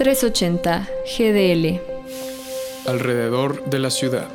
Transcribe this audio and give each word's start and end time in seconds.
380 0.00 0.88
GDL. 1.04 1.78
Alrededor 2.88 3.68
de 3.68 3.78
la 3.78 3.90
ciudad. 3.90 4.30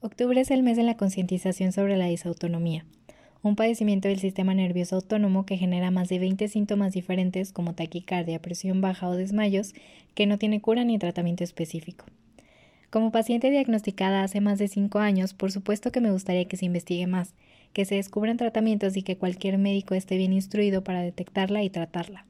Octubre 0.00 0.40
es 0.40 0.50
el 0.50 0.64
mes 0.64 0.76
de 0.76 0.82
la 0.82 0.96
concientización 0.96 1.70
sobre 1.70 1.96
la 1.96 2.06
disautonomía, 2.06 2.84
un 3.42 3.54
padecimiento 3.54 4.08
del 4.08 4.18
sistema 4.18 4.52
nervioso 4.52 4.96
autónomo 4.96 5.46
que 5.46 5.58
genera 5.58 5.92
más 5.92 6.08
de 6.08 6.18
20 6.18 6.48
síntomas 6.48 6.92
diferentes 6.92 7.52
como 7.52 7.74
taquicardia, 7.74 8.42
presión 8.42 8.80
baja 8.80 9.08
o 9.08 9.14
desmayos, 9.14 9.72
que 10.16 10.26
no 10.26 10.38
tiene 10.38 10.60
cura 10.60 10.82
ni 10.82 10.98
tratamiento 10.98 11.44
específico. 11.44 12.06
Como 12.90 13.10
paciente 13.10 13.50
diagnosticada 13.50 14.22
hace 14.22 14.40
más 14.40 14.58
de 14.58 14.68
5 14.68 15.00
años, 15.00 15.34
por 15.34 15.50
supuesto 15.50 15.90
que 15.90 16.00
me 16.00 16.12
gustaría 16.12 16.46
que 16.46 16.56
se 16.56 16.66
investigue 16.66 17.06
más, 17.06 17.34
que 17.72 17.84
se 17.84 17.96
descubran 17.96 18.36
tratamientos 18.36 18.96
y 18.96 19.02
que 19.02 19.18
cualquier 19.18 19.58
médico 19.58 19.94
esté 19.94 20.16
bien 20.16 20.32
instruido 20.32 20.84
para 20.84 21.02
detectarla 21.02 21.62
y 21.62 21.70
tratarla. 21.70 22.26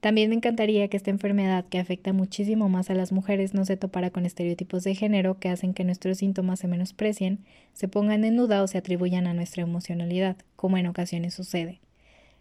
También 0.00 0.30
me 0.30 0.36
encantaría 0.36 0.86
que 0.86 0.96
esta 0.96 1.10
enfermedad, 1.10 1.64
que 1.68 1.80
afecta 1.80 2.12
muchísimo 2.12 2.68
más 2.68 2.88
a 2.88 2.94
las 2.94 3.10
mujeres, 3.10 3.52
no 3.52 3.64
se 3.64 3.76
topara 3.76 4.10
con 4.10 4.24
estereotipos 4.24 4.84
de 4.84 4.94
género 4.94 5.40
que 5.40 5.48
hacen 5.48 5.74
que 5.74 5.82
nuestros 5.82 6.18
síntomas 6.18 6.60
se 6.60 6.68
menosprecien, 6.68 7.40
se 7.72 7.88
pongan 7.88 8.24
en 8.24 8.36
duda 8.36 8.62
o 8.62 8.68
se 8.68 8.78
atribuyan 8.78 9.26
a 9.26 9.34
nuestra 9.34 9.64
emocionalidad, 9.64 10.36
como 10.54 10.78
en 10.78 10.86
ocasiones 10.86 11.34
sucede. 11.34 11.80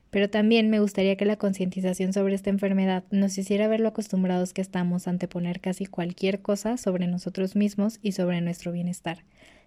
Pero 0.09 0.29
también 0.29 0.69
me 0.69 0.79
gustaría 0.79 1.17
que 1.17 1.25
la 1.25 1.35
concientización 1.35 2.13
sobre 2.13 2.35
esta 2.35 2.49
enfermedad 2.49 3.03
nos 3.11 3.37
hiciera 3.37 3.67
ver 3.67 3.81
lo 3.81 3.89
acostumbrados 3.89 4.53
que 4.53 4.61
estamos 4.61 5.07
a 5.07 5.11
anteponer 5.11 5.59
casi 5.59 5.85
cualquier 5.85 6.41
cosa 6.41 6.77
sobre 6.77 7.07
nosotros 7.07 7.55
mismos 7.55 7.99
y 8.01 8.13
sobre 8.13 8.41
nuestro 8.41 8.71
bienestar, 8.71 9.23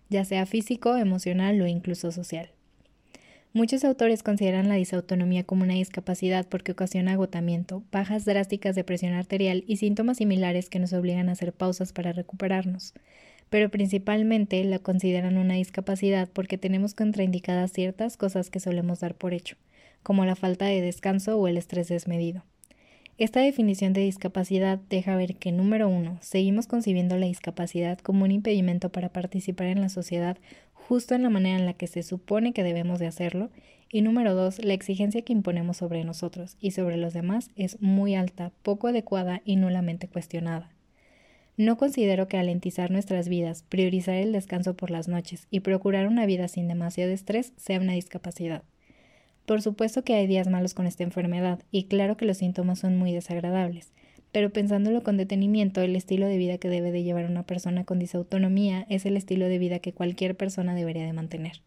ya 0.08 0.24
sea 0.24 0.46
físico, 0.46 0.96
emocional 0.96 1.60
o 1.60 1.66
incluso 1.66 2.10
social. 2.10 2.50
Muchos 3.52 3.84
autores 3.84 4.22
consideran 4.22 4.68
la 4.68 4.76
disautonomía 4.76 5.42
como 5.42 5.64
una 5.64 5.74
discapacidad 5.74 6.46
porque 6.48 6.70
ocasiona 6.70 7.12
agotamiento, 7.12 7.82
bajas 7.90 8.24
drásticas 8.24 8.76
de 8.76 8.84
presión 8.84 9.12
arterial 9.12 9.64
y 9.66 9.78
síntomas 9.78 10.18
similares 10.18 10.70
que 10.70 10.78
nos 10.78 10.92
obligan 10.92 11.28
a 11.28 11.32
hacer 11.32 11.52
pausas 11.52 11.92
para 11.92 12.12
recuperarnos. 12.12 12.94
Pero 13.48 13.68
principalmente 13.68 14.62
la 14.62 14.78
consideran 14.78 15.36
una 15.36 15.54
discapacidad 15.54 16.28
porque 16.32 16.58
tenemos 16.58 16.94
contraindicadas 16.94 17.72
ciertas 17.72 18.16
cosas 18.16 18.50
que 18.50 18.60
solemos 18.60 19.00
dar 19.00 19.16
por 19.16 19.34
hecho, 19.34 19.56
como 20.02 20.24
la 20.24 20.36
falta 20.36 20.66
de 20.66 20.80
descanso 20.80 21.38
o 21.38 21.48
el 21.48 21.56
estrés 21.56 21.88
desmedido. 21.88 22.44
Esta 23.18 23.40
definición 23.40 23.92
de 23.92 24.00
discapacidad 24.00 24.78
deja 24.88 25.14
ver 25.14 25.36
que, 25.36 25.52
número 25.52 25.88
uno, 25.88 26.16
seguimos 26.22 26.66
concibiendo 26.66 27.18
la 27.18 27.26
discapacidad 27.26 27.98
como 27.98 28.24
un 28.24 28.30
impedimento 28.30 28.88
para 28.88 29.10
participar 29.10 29.66
en 29.66 29.82
la 29.82 29.90
sociedad 29.90 30.38
justo 30.72 31.14
en 31.14 31.22
la 31.22 31.30
manera 31.30 31.58
en 31.58 31.66
la 31.66 31.74
que 31.74 31.86
se 31.86 32.02
supone 32.02 32.52
que 32.52 32.64
debemos 32.64 32.98
de 32.98 33.06
hacerlo, 33.06 33.50
y 33.92 34.02
número 34.02 34.34
dos, 34.34 34.64
la 34.64 34.72
exigencia 34.72 35.22
que 35.22 35.32
imponemos 35.32 35.76
sobre 35.76 36.02
nosotros 36.02 36.56
y 36.60 36.70
sobre 36.70 36.96
los 36.96 37.12
demás 37.12 37.50
es 37.56 37.80
muy 37.82 38.14
alta, 38.14 38.52
poco 38.62 38.88
adecuada 38.88 39.42
y 39.44 39.56
nulamente 39.56 40.08
cuestionada. 40.08 40.70
No 41.56 41.76
considero 41.76 42.26
que 42.26 42.38
alentizar 42.38 42.90
nuestras 42.90 43.28
vidas, 43.28 43.64
priorizar 43.68 44.14
el 44.14 44.32
descanso 44.32 44.74
por 44.74 44.90
las 44.90 45.08
noches 45.08 45.46
y 45.50 45.60
procurar 45.60 46.06
una 46.06 46.24
vida 46.24 46.48
sin 46.48 46.68
demasiado 46.68 47.12
estrés 47.12 47.52
sea 47.56 47.80
una 47.80 47.92
discapacidad. 47.92 48.62
Por 49.50 49.62
supuesto 49.62 50.04
que 50.04 50.14
hay 50.14 50.28
días 50.28 50.46
malos 50.46 50.74
con 50.74 50.86
esta 50.86 51.02
enfermedad 51.02 51.58
y 51.72 51.86
claro 51.86 52.16
que 52.16 52.24
los 52.24 52.36
síntomas 52.36 52.78
son 52.78 52.96
muy 52.96 53.12
desagradables, 53.12 53.90
pero 54.30 54.52
pensándolo 54.52 55.02
con 55.02 55.16
detenimiento, 55.16 55.80
el 55.80 55.96
estilo 55.96 56.28
de 56.28 56.36
vida 56.36 56.58
que 56.58 56.68
debe 56.68 56.92
de 56.92 57.02
llevar 57.02 57.28
una 57.28 57.42
persona 57.42 57.82
con 57.82 57.98
disautonomía 57.98 58.86
es 58.88 59.06
el 59.06 59.16
estilo 59.16 59.48
de 59.48 59.58
vida 59.58 59.80
que 59.80 59.92
cualquier 59.92 60.36
persona 60.36 60.76
debería 60.76 61.04
de 61.04 61.12
mantener. 61.12 61.62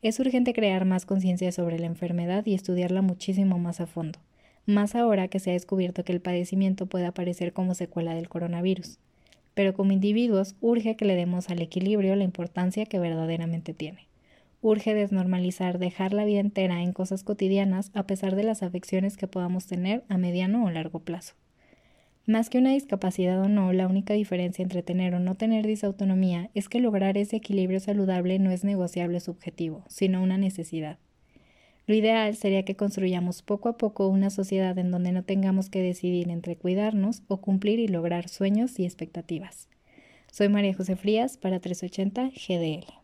Es 0.00 0.20
urgente 0.20 0.52
crear 0.52 0.84
más 0.84 1.04
conciencia 1.04 1.50
sobre 1.50 1.80
la 1.80 1.86
enfermedad 1.86 2.46
y 2.46 2.54
estudiarla 2.54 3.02
muchísimo 3.02 3.58
más 3.58 3.80
a 3.80 3.88
fondo, 3.88 4.20
más 4.64 4.94
ahora 4.94 5.26
que 5.26 5.40
se 5.40 5.50
ha 5.50 5.54
descubierto 5.54 6.04
que 6.04 6.12
el 6.12 6.20
padecimiento 6.20 6.86
puede 6.86 7.06
aparecer 7.06 7.52
como 7.52 7.74
secuela 7.74 8.14
del 8.14 8.28
coronavirus. 8.28 9.00
Pero 9.54 9.74
como 9.74 9.90
individuos 9.90 10.54
urge 10.60 10.94
que 10.94 11.04
le 11.04 11.16
demos 11.16 11.50
al 11.50 11.62
equilibrio 11.62 12.14
la 12.14 12.22
importancia 12.22 12.86
que 12.86 13.00
verdaderamente 13.00 13.74
tiene. 13.74 14.11
Urge 14.64 14.94
desnormalizar, 14.94 15.80
dejar 15.80 16.12
la 16.12 16.24
vida 16.24 16.38
entera 16.38 16.84
en 16.84 16.92
cosas 16.92 17.24
cotidianas 17.24 17.90
a 17.94 18.06
pesar 18.06 18.36
de 18.36 18.44
las 18.44 18.62
afecciones 18.62 19.16
que 19.16 19.26
podamos 19.26 19.66
tener 19.66 20.04
a 20.08 20.18
mediano 20.18 20.64
o 20.64 20.70
largo 20.70 21.00
plazo. 21.00 21.34
Más 22.26 22.48
que 22.48 22.58
una 22.58 22.70
discapacidad 22.70 23.40
o 23.40 23.48
no, 23.48 23.72
la 23.72 23.88
única 23.88 24.14
diferencia 24.14 24.62
entre 24.62 24.84
tener 24.84 25.16
o 25.16 25.18
no 25.18 25.34
tener 25.34 25.66
disautonomía 25.66 26.50
es 26.54 26.68
que 26.68 26.78
lograr 26.78 27.18
ese 27.18 27.36
equilibrio 27.38 27.80
saludable 27.80 28.38
no 28.38 28.52
es 28.52 28.62
negociable 28.62 29.18
subjetivo, 29.18 29.82
sino 29.88 30.22
una 30.22 30.38
necesidad. 30.38 30.98
Lo 31.88 31.96
ideal 31.96 32.36
sería 32.36 32.64
que 32.64 32.76
construyamos 32.76 33.42
poco 33.42 33.68
a 33.68 33.76
poco 33.76 34.06
una 34.06 34.30
sociedad 34.30 34.78
en 34.78 34.92
donde 34.92 35.10
no 35.10 35.24
tengamos 35.24 35.70
que 35.70 35.82
decidir 35.82 36.30
entre 36.30 36.54
cuidarnos 36.54 37.24
o 37.26 37.38
cumplir 37.38 37.80
y 37.80 37.88
lograr 37.88 38.28
sueños 38.28 38.78
y 38.78 38.84
expectativas. 38.84 39.68
Soy 40.30 40.48
María 40.48 40.72
José 40.72 40.94
Frías 40.94 41.36
para 41.36 41.58
380 41.58 42.30
GDL. 42.30 43.01